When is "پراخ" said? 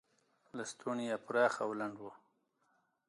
1.25-1.53